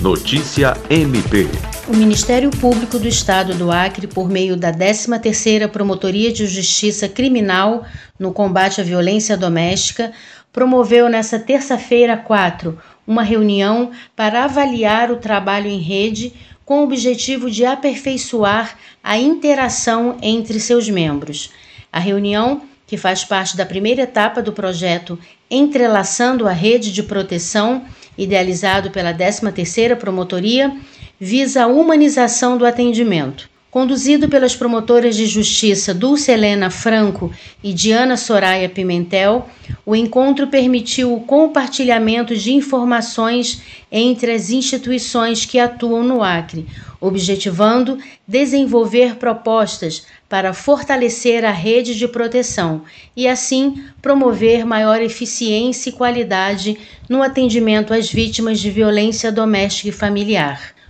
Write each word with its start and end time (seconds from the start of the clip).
Notícia 0.00 0.76
MP. 0.88 1.48
O 1.88 1.96
Ministério 1.96 2.50
Público 2.50 3.00
do 3.00 3.08
Estado 3.08 3.52
do 3.54 3.72
Acre, 3.72 4.06
por 4.06 4.30
meio 4.30 4.56
da 4.56 4.72
13ª 4.72 5.66
Promotoria 5.66 6.32
de 6.32 6.46
Justiça 6.46 7.08
Criminal 7.08 7.84
no 8.16 8.32
combate 8.32 8.80
à 8.80 8.84
violência 8.84 9.36
doméstica, 9.36 10.12
promoveu 10.52 11.08
nesta 11.08 11.36
terça-feira 11.36 12.16
4 12.16 12.78
uma 13.04 13.24
reunião 13.24 13.90
para 14.14 14.44
avaliar 14.44 15.10
o 15.10 15.16
trabalho 15.16 15.66
em 15.66 15.80
rede 15.80 16.32
com 16.64 16.78
o 16.78 16.84
objetivo 16.84 17.50
de 17.50 17.64
aperfeiçoar 17.64 18.78
a 19.02 19.18
interação 19.18 20.16
entre 20.22 20.60
seus 20.60 20.88
membros. 20.88 21.50
A 21.92 21.98
reunião 21.98 22.62
que 22.86 22.96
faz 22.96 23.24
parte 23.24 23.56
da 23.56 23.66
primeira 23.66 24.02
etapa 24.02 24.40
do 24.40 24.52
projeto 24.52 25.18
Entrelaçando 25.50 26.46
a 26.46 26.52
Rede 26.52 26.92
de 26.92 27.02
Proteção, 27.02 27.84
idealizado 28.18 28.90
pela 28.90 29.14
13ª 29.14 29.96
Promotoria, 29.96 30.76
visa 31.18 31.62
a 31.62 31.66
humanização 31.68 32.58
do 32.58 32.66
atendimento. 32.66 33.48
Conduzido 33.70 34.30
pelas 34.30 34.56
promotoras 34.56 35.14
de 35.14 35.26
justiça 35.26 35.92
Dulce 35.92 36.32
Helena 36.32 36.70
Franco 36.70 37.30
e 37.62 37.70
Diana 37.74 38.16
Soraya 38.16 38.66
Pimentel, 38.66 39.46
o 39.84 39.94
encontro 39.94 40.46
permitiu 40.46 41.12
o 41.12 41.20
compartilhamento 41.20 42.34
de 42.34 42.50
informações 42.50 43.60
entre 43.92 44.32
as 44.32 44.48
instituições 44.48 45.44
que 45.44 45.58
atuam 45.58 46.02
no 46.02 46.22
Acre, 46.22 46.66
objetivando 46.98 47.98
desenvolver 48.26 49.16
propostas 49.16 50.06
para 50.30 50.54
fortalecer 50.54 51.44
a 51.44 51.52
rede 51.52 51.94
de 51.94 52.08
proteção 52.08 52.84
e, 53.14 53.28
assim, 53.28 53.84
promover 54.00 54.64
maior 54.64 55.02
eficiência 55.02 55.90
e 55.90 55.92
qualidade 55.92 56.78
no 57.06 57.22
atendimento 57.22 57.92
às 57.92 58.10
vítimas 58.10 58.60
de 58.60 58.70
violência 58.70 59.30
doméstica 59.30 59.90
e 59.90 59.92
familiar. 59.92 60.77